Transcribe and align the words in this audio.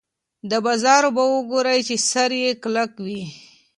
د 0.49 0.51
بازار 0.65 1.01
اوبه 1.07 1.23
وګورئ 1.27 1.79
چې 1.87 1.95
سر 2.09 2.31
یې 2.43 2.51
کلک 2.63 2.91
وي. 3.05 3.21